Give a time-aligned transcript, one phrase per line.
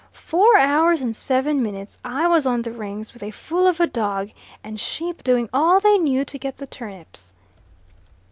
[0.13, 3.85] Four hours and seven minutes I was on the Rings, with a fool of a
[3.85, 4.31] dog,
[4.63, 7.33] and sheep doing all they knew to get the turnips."